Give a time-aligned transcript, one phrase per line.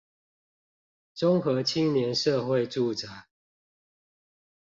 [1.13, 3.27] 中和青年社會住宅